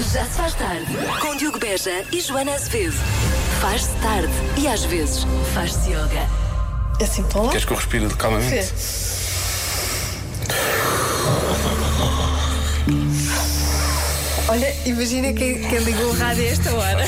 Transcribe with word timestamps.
Já 0.00 0.24
se 0.24 0.30
faz 0.30 0.54
tarde. 0.54 0.86
Com 1.20 1.36
Diogo 1.36 1.58
Beja 1.58 2.04
e 2.10 2.20
Joana 2.22 2.54
Azevedo. 2.54 2.96
Faz-se 3.60 3.90
tarde 3.96 4.32
e 4.56 4.66
às 4.66 4.82
vezes 4.84 5.26
faz-se 5.52 5.90
yoga. 5.90 6.26
Assim, 7.02 7.20
estão 7.20 7.44
lá? 7.44 7.50
Queres 7.50 7.66
que 7.66 7.72
eu 7.72 7.76
respire 7.76 8.08
calmamente? 8.16 8.72
Olha, 14.48 14.74
imagina 14.86 15.32
quem, 15.34 15.68
quem 15.68 15.78
ligou 15.80 16.06
o 16.06 16.16
rádio 16.16 16.44
a 16.44 16.46
esta 16.46 16.72
hora. 16.72 17.04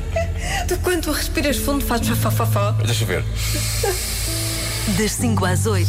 tu, 0.66 0.78
quando 0.78 1.02
tu 1.02 1.12
respiras 1.12 1.58
fundo, 1.58 1.84
fazes 1.84 2.08
fafafafó. 2.08 2.72
Deixa 2.82 3.04
eu 3.04 3.08
ver. 3.08 3.24
Das 4.96 5.12
5 5.12 5.44
às 5.44 5.66
8. 5.66 5.88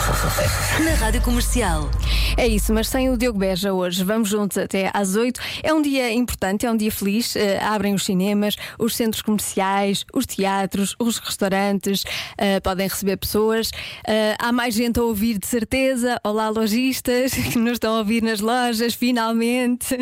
Na 0.84 0.94
Rádio 0.94 1.20
Comercial. 1.20 1.90
É 2.38 2.46
isso, 2.46 2.70
mas 2.74 2.88
sem 2.88 3.08
o 3.08 3.16
Diogo 3.16 3.38
Beja 3.38 3.72
hoje. 3.72 4.04
Vamos 4.04 4.28
juntos 4.28 4.58
até 4.58 4.90
às 4.92 5.16
8. 5.16 5.40
É 5.62 5.72
um 5.72 5.80
dia 5.80 6.12
importante, 6.12 6.66
é 6.66 6.70
um 6.70 6.76
dia 6.76 6.92
feliz. 6.92 7.34
Eh, 7.34 7.58
abrem 7.62 7.94
os 7.94 8.04
cinemas, 8.04 8.56
os 8.78 8.94
centros 8.94 9.22
comerciais, 9.22 10.04
os 10.12 10.26
teatros, 10.26 10.94
os 10.98 11.16
restaurantes, 11.16 12.04
eh, 12.36 12.60
podem 12.60 12.86
receber 12.88 13.16
pessoas. 13.16 13.70
Eh, 14.06 14.36
há 14.38 14.52
mais 14.52 14.74
gente 14.74 15.00
a 15.00 15.02
ouvir, 15.02 15.38
de 15.38 15.46
certeza. 15.46 16.20
Olá, 16.22 16.50
lojistas 16.50 17.32
que 17.52 17.58
nos 17.58 17.72
estão 17.72 17.94
a 17.94 17.98
ouvir 18.00 18.22
nas 18.22 18.40
lojas, 18.40 18.92
finalmente. 18.92 19.96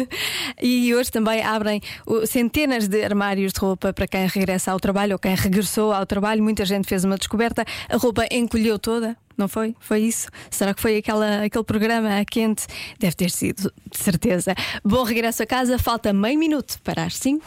E 0.60 0.92
hoje 0.92 1.12
também 1.12 1.40
abrem 1.40 1.80
centenas 2.26 2.88
de 2.88 3.04
armários 3.04 3.52
de 3.52 3.60
roupa 3.60 3.92
para 3.92 4.08
quem 4.08 4.26
regressa 4.26 4.72
ao 4.72 4.80
trabalho 4.80 5.12
ou 5.12 5.18
quem 5.20 5.36
regressou 5.36 5.92
ao 5.92 6.04
trabalho. 6.04 6.42
Muita 6.42 6.64
gente 6.64 6.88
fez 6.88 7.04
uma 7.04 7.16
descoberta. 7.16 7.64
A 7.88 7.96
roupa 7.96 8.26
encolheu 8.32 8.76
toda. 8.76 9.16
Não 9.36 9.48
foi? 9.48 9.74
Foi 9.80 10.00
isso? 10.00 10.28
Será 10.50 10.74
que 10.74 10.80
foi 10.80 10.96
aquela, 10.96 11.44
aquele 11.44 11.64
programa 11.64 12.24
quente? 12.24 12.66
Deve 12.98 13.16
ter 13.16 13.30
sido, 13.30 13.72
de 13.90 13.98
certeza. 13.98 14.54
Bom 14.84 15.02
regresso 15.02 15.42
a 15.42 15.46
casa, 15.46 15.78
falta 15.78 16.12
meio 16.12 16.38
minuto 16.38 16.78
para 16.82 17.04
as 17.04 17.16
5. 17.16 17.44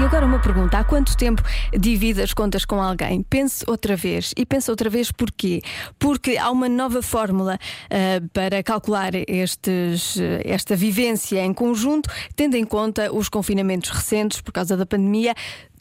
E 0.00 0.04
agora 0.04 0.26
uma 0.26 0.38
pergunta: 0.38 0.78
há 0.78 0.84
quanto 0.84 1.16
tempo 1.16 1.42
divide 1.76 2.22
as 2.22 2.32
contas 2.32 2.64
com 2.64 2.80
alguém? 2.80 3.22
Pense 3.22 3.64
outra 3.66 3.96
vez. 3.96 4.32
E 4.36 4.46
pense 4.46 4.70
outra 4.70 4.88
vez 4.88 5.10
porquê? 5.10 5.60
Porque 5.98 6.36
há 6.36 6.50
uma 6.50 6.68
nova 6.68 7.02
fórmula 7.02 7.58
ah, 7.90 8.22
para 8.32 8.62
calcular 8.62 9.12
estes, 9.26 10.16
eh, 10.16 10.42
esta 10.44 10.76
vivência 10.76 11.44
em 11.44 11.52
conjunto, 11.52 12.08
tendo 12.36 12.56
em 12.56 12.64
conta 12.64 13.12
os 13.12 13.28
confinamentos 13.28 13.90
recentes 13.90 14.40
por 14.40 14.52
causa 14.52 14.76
da 14.76 14.86
pandemia 14.86 15.34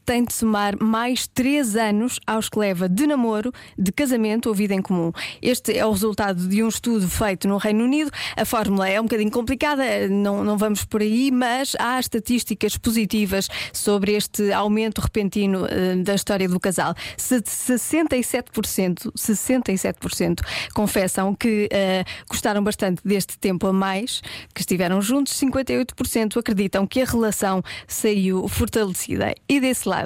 tem 0.07 0.23
de 0.23 0.33
somar 0.33 0.81
mais 0.81 1.27
3 1.27 1.75
anos 1.75 2.17
aos 2.25 2.47
que 2.47 2.57
leva 2.57 2.87
de 2.87 3.05
namoro, 3.05 3.51
de 3.77 3.91
casamento 3.91 4.47
ou 4.47 4.55
vida 4.55 4.73
em 4.73 4.81
comum. 4.81 5.11
Este 5.41 5.77
é 5.77 5.85
o 5.85 5.91
resultado 5.91 6.47
de 6.47 6.63
um 6.63 6.69
estudo 6.69 7.09
feito 7.09 7.45
no 7.45 7.57
Reino 7.57 7.83
Unido. 7.83 8.09
A 8.37 8.45
fórmula 8.45 8.87
é 8.87 9.01
um 9.01 9.03
bocadinho 9.03 9.29
complicada, 9.29 10.07
não, 10.07 10.45
não 10.45 10.57
vamos 10.57 10.85
por 10.85 11.01
aí, 11.01 11.29
mas 11.29 11.75
há 11.77 11.99
estatísticas 11.99 12.77
positivas 12.77 13.49
sobre 13.73 14.13
este 14.13 14.53
aumento 14.53 15.01
repentino 15.01 15.65
eh, 15.65 15.97
da 15.97 16.15
história 16.15 16.47
do 16.47 16.57
casal. 16.57 16.95
Se 17.17 17.41
67%, 17.41 19.11
67% 19.13 20.39
confessam 20.73 21.35
que 21.35 21.67
eh, 21.69 22.05
gostaram 22.29 22.63
bastante 22.63 23.01
deste 23.03 23.37
tempo 23.37 23.67
a 23.67 23.73
mais, 23.73 24.21
que 24.55 24.61
estiveram 24.61 25.01
juntos, 25.01 25.33
58% 25.33 26.37
acreditam 26.37 26.87
que 26.87 27.01
a 27.01 27.05
relação 27.05 27.61
saiu 27.85 28.47
fortalecida. 28.47 29.35
E 29.49 29.59
desse 29.59 29.89
lado, 29.89 29.96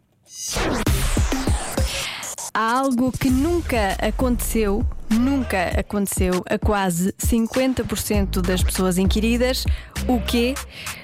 Há 2.52 2.80
algo 2.80 3.10
que 3.12 3.30
nunca 3.30 3.96
aconteceu, 4.06 4.84
nunca 5.10 5.78
aconteceu 5.78 6.42
a 6.48 6.58
quase 6.58 7.12
50% 7.12 8.40
das 8.40 8.62
pessoas 8.62 8.96
inquiridas. 8.98 9.64
O 10.06 10.20
quê? 10.20 10.54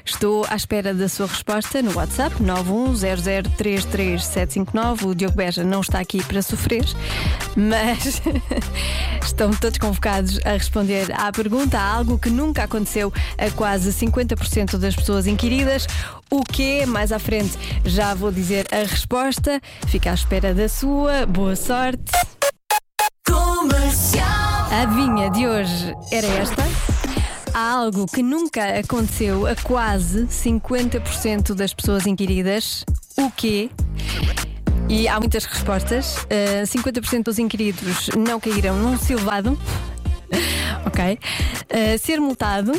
Estou 0.05 0.45
à 0.49 0.57
espera 0.57 0.93
da 0.93 1.09
sua 1.09 1.27
resposta 1.27 1.81
no 1.81 1.95
WhatsApp 1.95 2.37
910033759. 2.43 5.07
O 5.07 5.15
Diogo 5.15 5.37
Beja 5.37 5.65
não 5.65 5.81
está 5.81 6.01
aqui 6.01 6.23
para 6.23 6.43
sofrer, 6.43 6.85
mas 7.57 8.21
estão 9.25 9.51
todos 9.53 9.79
convocados 9.79 10.39
a 10.45 10.51
responder 10.53 11.11
à 11.13 11.33
pergunta. 11.33 11.79
Há 11.79 11.95
algo 11.97 12.19
que 12.19 12.29
nunca 12.31 12.65
aconteceu 12.65 13.11
a 13.39 13.51
quase 13.51 13.91
50% 13.91 14.77
das 14.77 14.95
pessoas 14.95 15.27
inquiridas. 15.27 15.87
O 16.31 16.43
quê? 16.43 16.85
Mais 16.87 17.11
à 17.13 17.19
frente 17.19 17.59
já 17.85 18.13
vou 18.15 18.31
dizer 18.31 18.67
a 18.71 18.87
resposta. 18.87 19.59
Fica 19.87 20.11
à 20.11 20.15
espera 20.15 20.53
da 20.53 20.69
sua. 20.69 21.25
Boa 21.27 21.57
sorte. 21.57 22.34
A 24.71 24.83
adivinha 24.83 25.31
de 25.31 25.47
hoje 25.47 25.95
era 26.13 26.27
esta. 26.27 26.63
Há 27.55 27.71
algo 27.71 28.07
que 28.07 28.23
nunca 28.23 28.79
aconteceu 28.79 29.47
a 29.47 29.55
quase 29.57 30.27
50% 30.27 31.55
das 31.55 31.73
pessoas 31.73 32.07
inquiridas. 32.07 32.85
O 33.17 33.31
quê? 33.31 33.71
E 34.89 35.09
há 35.09 35.19
muitas 35.19 35.47
respostas. 35.47 36.19
Uh, 36.25 36.67
50% 36.67 37.23
dos 37.23 37.39
inquiridos 37.39 38.11
não 38.17 38.39
caíram 38.39 38.77
num 38.77 38.99
silvado. 38.99 39.59
ok. 40.85 41.19
Uh, 41.71 41.99
ser 41.99 42.21
multado. 42.21 42.73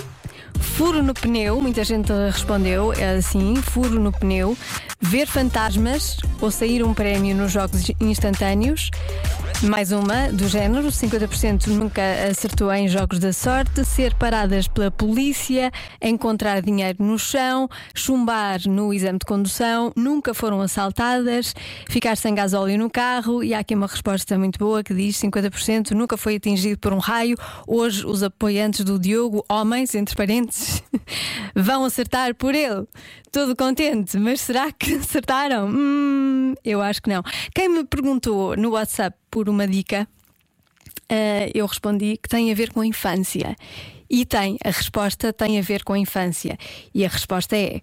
Furo 0.60 1.02
no 1.02 1.14
pneu, 1.14 1.62
muita 1.62 1.84
gente 1.84 2.12
respondeu 2.12 2.92
é 2.94 3.16
assim: 3.16 3.56
furo 3.56 3.98
no 4.00 4.12
pneu, 4.12 4.58
ver 5.00 5.26
fantasmas 5.26 6.18
ou 6.42 6.52
sair 6.52 6.84
um 6.84 6.94
prémio 6.94 7.36
nos 7.36 7.52
jogos 7.52 7.90
instantâneos. 8.00 8.92
Mais 9.64 9.92
uma 9.92 10.28
do 10.32 10.48
género: 10.48 10.88
50% 10.88 11.68
nunca 11.68 12.02
acertou 12.30 12.72
em 12.74 12.88
jogos 12.88 13.20
da 13.20 13.32
sorte, 13.32 13.86
ser 13.86 14.14
paradas 14.16 14.68
pela 14.68 14.92
polícia, 14.92 15.72
encontrar 16.02 16.62
dinheiro 16.62 17.04
no 17.04 17.18
chão, 17.18 17.70
chumbar 17.94 18.60
no 18.68 18.94
exame 18.94 19.18
de 19.18 19.26
condução, 19.26 19.92
nunca 19.96 20.34
foram 20.34 20.62
assaltadas, 20.62 21.56
ficar 21.88 22.18
sem 22.18 22.36
gasóleo 22.36 22.78
no 22.78 22.90
carro. 22.90 23.44
E 23.44 23.54
há 23.54 23.60
aqui 23.60 23.74
uma 23.74 23.88
resposta 23.88 24.38
muito 24.38 24.60
boa 24.60 24.84
que 24.84 24.94
diz: 24.94 25.18
50% 25.18 25.92
nunca 25.92 26.18
foi 26.18 26.36
atingido 26.36 26.78
por 26.78 26.94
um 26.94 27.00
raio. 27.00 27.38
Hoje, 27.66 28.06
os 28.06 28.24
apoiantes 28.24 28.84
do 28.84 29.00
Diogo, 29.00 29.44
homens, 29.50 29.96
entre 29.96 30.16
parênteses, 30.16 30.84
vão 31.56 31.86
acertar 31.86 32.36
por 32.36 32.54
ele. 32.54 32.86
Todo 33.32 33.56
contente, 33.56 34.18
mas 34.18 34.42
será 34.42 34.72
que 34.72 34.96
acertaram? 34.96 35.68
Hum, 35.70 36.54
eu 36.64 36.82
acho 36.82 37.02
que 37.02 37.10
não. 37.10 37.24
Quem 37.54 37.68
me 37.70 37.84
perguntou 37.84 38.56
no 38.56 38.72
WhatsApp 38.72 39.18
por 39.36 39.50
uma 39.50 39.68
dica, 39.68 40.08
uh, 41.12 41.52
eu 41.54 41.66
respondi 41.66 42.16
que 42.16 42.30
tem 42.30 42.54
a 42.54 42.56
ver 42.56 42.72
com 42.72 42.80
a 42.80 42.86
infância. 42.86 43.54
E 44.10 44.26
tem, 44.26 44.58
a 44.64 44.70
resposta 44.70 45.34
tem 45.34 45.60
a 45.60 45.62
ver 45.62 45.84
com 45.84 45.92
a 45.92 46.00
infância. 46.00 46.58
E 46.94 47.04
a 47.04 47.10
resposta 47.10 47.58
é. 47.58 47.82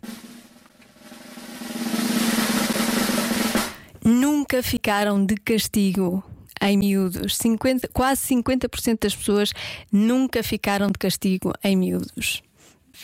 Nunca 4.03 4.63
ficaram 4.63 5.23
de 5.27 5.35
castigo 5.35 6.25
em 6.59 6.79
miúdos. 6.79 7.37
50, 7.37 7.87
quase 7.89 8.35
50% 8.35 9.01
das 9.03 9.15
pessoas 9.15 9.53
nunca 9.93 10.43
ficaram 10.43 10.87
de 10.87 10.99
castigo 10.99 11.53
em 11.63 11.77
miúdos. 11.77 12.43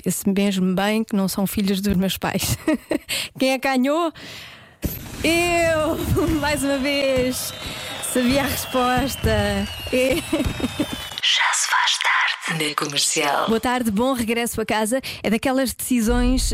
Vê-se 0.02 0.26
mesmo 0.26 0.74
bem 0.74 1.04
que 1.04 1.14
não 1.14 1.28
são 1.28 1.46
filhos 1.46 1.82
dos 1.82 1.94
meus 1.98 2.16
pais. 2.16 2.56
Quem 3.38 3.50
é 3.50 3.58
que 3.58 3.68
ganhou? 3.68 4.10
Eu! 5.22 5.98
Mais 6.40 6.64
uma 6.64 6.78
vez! 6.78 7.52
Sabia 8.18 8.42
a 8.42 8.46
resposta! 8.46 9.30
É. 9.92 10.16
Já 11.22 11.52
se 11.52 11.68
faz 11.68 11.98
tarde. 12.02 12.64
Na 12.64 12.74
comercial. 12.74 13.46
Boa 13.46 13.60
tarde, 13.60 13.90
bom 13.90 14.12
regresso 14.12 14.60
a 14.60 14.66
casa. 14.66 15.00
É 15.22 15.30
daquelas 15.30 15.72
decisões 15.74 16.52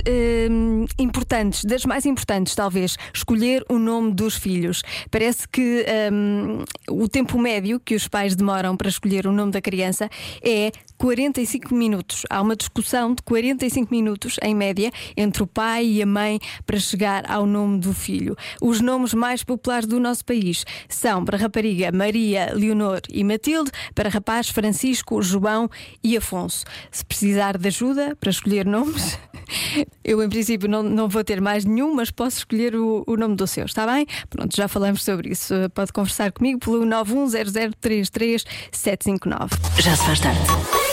hum, 0.51 0.85
importantes, 0.99 1.65
das 1.65 1.85
mais 1.85 2.05
importantes, 2.05 2.55
talvez, 2.55 2.97
escolher 3.15 3.65
o 3.71 3.79
nome 3.79 4.13
dos 4.13 4.37
filhos. 4.37 4.83
Parece 5.11 5.49
que 5.49 5.87
hum, 6.13 6.65
o 6.91 7.09
tempo 7.09 7.39
médio 7.39 7.81
que 7.81 7.95
os 7.95 8.09
pais 8.09 8.35
demoram 8.35 8.77
para 8.77 8.89
escolher 8.89 9.27
o 9.27 9.33
nome 9.33 9.53
da 9.53 9.61
criança 9.63 10.11
é 10.43 10.71
45 10.99 11.75
minutos. 11.75 12.23
Há 12.31 12.41
uma 12.41 12.57
discussão 12.57 13.15
de 13.15 13.23
45 13.23 13.93
minutos, 13.93 14.37
em 14.43 14.55
média, 14.55 14.91
entre 15.17 15.43
o 15.43 15.47
pai 15.47 15.87
e 15.87 16.03
a 16.03 16.07
mãe 16.07 16.39
para 16.67 16.79
chegar 16.79 17.31
ao 17.31 17.47
nome 17.47 17.79
do 17.79 17.93
filho. 17.93 18.37
Os 18.61 18.81
nomes 18.81 19.15
mais 19.15 19.43
populares 19.43 19.87
do 19.87 20.01
nosso 20.01 20.25
país 20.25 20.65
são 20.89 21.25
para 21.25 21.39
rapariga 21.39 21.91
Maria, 21.93 22.53
Leonor 22.55 23.01
e 23.11 23.25
Matilde, 23.25 23.71
para 23.95 24.09
rapaz 24.09 24.49
Francisco, 24.49 25.21
João 25.23 25.69
e 26.03 26.17
Afonso. 26.17 26.65
Se 26.91 27.05
precisar 27.05 27.59
de 27.59 27.69
ajuda 27.69 28.17
para 28.17 28.31
escolher 28.31 28.67
nomes, 28.67 29.19
eu 30.05 30.23
em 30.23 30.29
princípio 30.29 30.69
não, 30.69 30.83
não 30.83 31.09
vou 31.09 31.25
ter 31.25 31.41
mais 31.41 31.65
nenhum, 31.65 31.95
mas 31.95 32.11
posso 32.11 32.39
escolher 32.39 32.75
o, 32.77 33.05
o 33.07 33.17
nome 33.17 33.37
do 33.37 33.47
seu, 33.47 33.67
está 33.67 33.87
bem? 33.87 34.07
Pronto, 34.31 34.57
já 34.57 34.67
falamos 34.69 35.05
sobre 35.05 35.31
isso. 35.31 35.55
Pode 35.75 35.93
conversar 35.93 36.33
comigo 36.33 36.59
pelo 36.59 36.85
910033759. 36.85 39.51
Já 39.81 39.97
se 39.97 40.05
faz 40.05 40.21
tarde. 40.21 40.84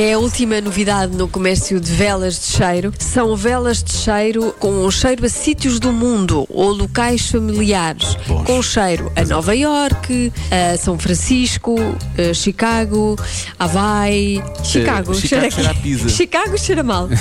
É 0.00 0.14
a 0.14 0.18
última 0.18 0.58
novidade 0.62 1.14
no 1.14 1.28
comércio 1.28 1.78
de 1.78 1.92
velas 1.92 2.40
de 2.40 2.46
cheiro. 2.46 2.90
São 2.98 3.36
velas 3.36 3.82
de 3.82 3.92
cheiro 3.92 4.50
com 4.58 4.86
um 4.86 4.90
cheiro 4.90 5.26
a 5.26 5.28
sítios 5.28 5.78
do 5.78 5.92
mundo 5.92 6.46
ou 6.48 6.70
locais 6.70 7.30
familiares. 7.30 8.16
Bons. 8.26 8.46
Com 8.46 8.62
cheiro 8.62 9.12
a 9.14 9.22
Nova 9.26 9.54
York, 9.54 10.32
a 10.50 10.78
São 10.78 10.98
Francisco, 10.98 11.76
a 12.16 12.32
Chicago, 12.32 13.14
Hawaii. 13.58 14.42
Chicago, 14.64 15.14
Chicago 15.14 15.50
cheira 15.52 15.70
a 15.70 15.74
pizza. 15.74 16.08
Chicago 16.16 16.56
cheira 16.56 16.82
mal. 16.82 17.06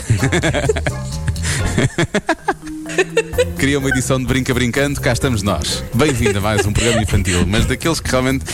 Queria 3.59 3.77
uma 3.77 3.89
edição 3.89 4.17
de 4.19 4.25
Brinca 4.25 4.53
Brincando, 4.53 5.01
cá 5.01 5.11
estamos 5.11 5.43
nós. 5.43 5.83
Bem-vindo 5.93 6.37
a 6.37 6.41
mais 6.41 6.65
um 6.65 6.71
programa 6.71 7.03
infantil, 7.03 7.45
mas 7.45 7.65
daqueles 7.65 7.99
que 7.99 8.09
realmente 8.09 8.45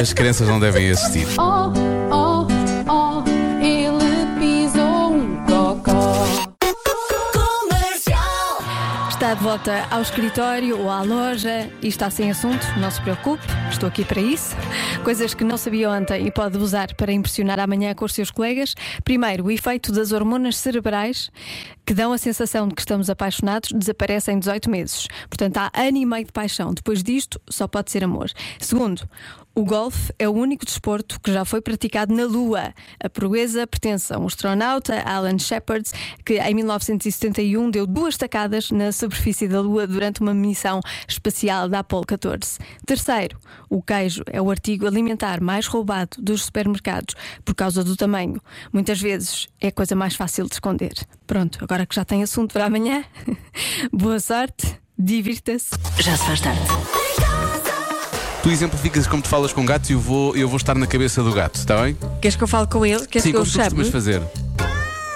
as 0.00 0.12
crianças 0.12 0.48
não 0.48 0.58
devem 0.58 0.90
assistir. 0.90 1.28
Oh, 1.38 1.91
volta 9.42 9.88
ao 9.90 10.00
escritório 10.00 10.78
ou 10.78 10.88
à 10.88 11.02
loja 11.02 11.68
e 11.82 11.88
está 11.88 12.08
sem 12.08 12.30
assunto, 12.30 12.64
não 12.78 12.88
se 12.92 13.00
preocupe, 13.00 13.42
estou 13.72 13.88
aqui 13.88 14.04
para 14.04 14.20
isso. 14.20 14.54
Coisas 15.02 15.34
que 15.34 15.42
não 15.42 15.56
sabia 15.56 15.90
ontem 15.90 16.28
e 16.28 16.30
pode 16.30 16.56
usar 16.58 16.94
para 16.94 17.10
impressionar 17.10 17.58
amanhã 17.58 17.92
com 17.92 18.04
os 18.04 18.14
seus 18.14 18.30
colegas. 18.30 18.76
Primeiro, 19.02 19.46
o 19.46 19.50
efeito 19.50 19.90
das 19.90 20.12
hormonas 20.12 20.56
cerebrais 20.56 21.28
que 21.84 21.94
dão 21.94 22.12
a 22.12 22.18
sensação 22.18 22.68
de 22.68 22.74
que 22.74 22.82
estamos 22.82 23.10
apaixonados 23.10 23.70
desaparece 23.72 24.32
em 24.32 24.38
18 24.38 24.70
meses. 24.70 25.08
Portanto, 25.28 25.58
há 25.58 25.70
ano 25.74 25.98
e 25.98 26.06
meio 26.06 26.24
de 26.24 26.32
paixão. 26.32 26.72
Depois 26.72 27.02
disto, 27.02 27.40
só 27.48 27.66
pode 27.66 27.90
ser 27.90 28.04
amor. 28.04 28.30
Segundo, 28.60 29.08
o 29.54 29.66
golfe 29.66 30.14
é 30.18 30.26
o 30.26 30.32
único 30.32 30.64
desporto 30.64 31.20
que 31.20 31.30
já 31.30 31.44
foi 31.44 31.60
praticado 31.60 32.14
na 32.14 32.24
Lua. 32.24 32.72
A 32.98 33.10
proeza 33.10 33.66
pertence 33.66 34.10
a 34.10 34.18
um 34.18 34.26
astronauta, 34.26 35.02
Alan 35.02 35.38
Shepard, 35.38 35.90
que 36.24 36.38
em 36.38 36.54
1971 36.54 37.70
deu 37.70 37.86
duas 37.86 38.16
tacadas 38.16 38.70
na 38.70 38.90
superfície 38.92 39.46
da 39.46 39.60
Lua 39.60 39.86
durante 39.86 40.22
uma 40.22 40.32
missão 40.32 40.80
espacial 41.06 41.68
da 41.68 41.80
Apollo 41.80 42.06
14. 42.06 42.58
Terceiro, 42.86 43.38
o 43.68 43.82
queijo 43.82 44.22
é 44.26 44.40
o 44.40 44.50
artigo 44.50 44.86
alimentar 44.86 45.38
mais 45.42 45.66
roubado 45.66 46.16
dos 46.18 46.46
supermercados 46.46 47.14
por 47.44 47.54
causa 47.54 47.84
do 47.84 47.94
tamanho. 47.94 48.40
Muitas 48.72 49.02
vezes 49.02 49.48
é 49.60 49.68
a 49.68 49.72
coisa 49.72 49.94
mais 49.94 50.14
fácil 50.14 50.46
de 50.46 50.54
esconder. 50.54 50.94
Pronto, 51.26 51.62
agora 51.72 51.86
que 51.86 51.94
já 51.94 52.04
tem 52.04 52.22
assunto 52.22 52.52
para 52.52 52.66
amanhã, 52.66 53.02
boa 53.90 54.20
sorte, 54.20 54.66
divirta-se. 54.98 55.70
Já 56.00 56.14
se 56.18 56.26
faz 56.26 56.40
tarde. 56.42 56.60
Tu 58.42 58.50
exemplificas 58.50 59.06
como 59.06 59.22
tu 59.22 59.28
falas 59.30 59.54
com 59.54 59.64
gatos 59.64 59.88
e 59.88 59.94
eu 59.94 59.98
vou, 60.00 60.36
eu 60.36 60.46
vou 60.48 60.58
estar 60.58 60.74
na 60.74 60.86
cabeça 60.86 61.22
do 61.22 61.32
gato, 61.32 61.54
está 61.54 61.82
bem? 61.82 61.96
Queres 62.20 62.36
que 62.36 62.44
eu 62.44 62.48
fale 62.48 62.66
com 62.66 62.84
ele? 62.84 63.06
Queres 63.06 63.22
Sim, 63.22 63.30
que 63.30 63.36
eu 63.36 63.40
como 63.40 63.50
tu 63.52 63.58
costumas 63.58 63.86
chame? 63.86 63.90
fazer. 63.90 64.16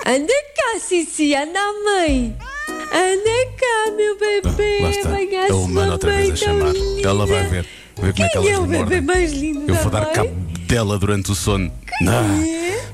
Anda 0.07 0.33
cá, 0.57 0.81
Cici, 0.81 1.35
anda 1.35 1.61
mãe. 1.85 2.35
Anda 2.69 3.53
cá, 3.59 3.93
meu 3.95 4.19
bebê. 4.19 4.79
Lá 4.81 4.91
está. 4.91 5.47
É 5.49 5.53
o 5.53 5.63
humano 5.65 5.93
outra 5.93 6.11
vez 6.13 6.31
a 6.31 6.37
chamar. 6.37 6.73
Ela 7.05 7.27
vai 7.27 7.43
ver. 7.49 7.67
Ver 8.01 8.13
como 8.15 8.25
é 8.25 8.29
que 8.29 8.39
Quem 8.39 8.51
é 8.51 8.59
o 8.59 8.67
bebê 8.67 9.01
mais 9.03 9.31
lindo 9.33 9.61
Eu 9.69 9.75
da 9.75 9.83
vou 9.83 9.91
dar 9.91 10.05
mãe? 10.05 10.13
cabo 10.15 10.31
dela 10.67 10.99
durante 10.99 11.31
o 11.31 11.35
sono. 11.35 11.71
Ah, 12.09 12.23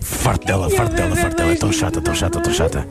farto 0.00 0.46
dela, 0.48 0.66
Quem 0.66 0.74
é 0.74 0.78
farto 0.78 0.96
dela, 0.96 1.14
farto 1.14 1.36
dela. 1.36 1.52
É 1.52 1.54
tão 1.54 1.72
chata, 1.72 2.00
tão 2.00 2.14
chata, 2.14 2.40
tão 2.40 2.52
chata. 2.52 2.88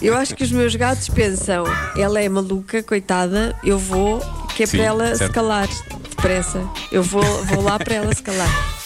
Eu 0.00 0.16
acho 0.16 0.34
que 0.34 0.44
os 0.44 0.52
meus 0.52 0.74
gatos 0.76 1.08
pensam, 1.08 1.64
ela 1.96 2.20
é 2.20 2.28
maluca, 2.28 2.82
coitada, 2.82 3.56
eu 3.64 3.78
vou, 3.78 4.20
que 4.54 4.62
é 4.62 4.66
Sim, 4.66 4.76
para 4.76 4.86
ela 4.86 5.12
se 5.12 5.18
certo. 5.18 5.32
calar 5.32 5.68
depressa. 6.08 6.68
Eu 6.92 7.02
vou, 7.02 7.22
vou 7.44 7.62
lá 7.62 7.78
para 7.78 7.94
ela 7.94 8.14
se 8.14 8.22
calar. 8.22 8.77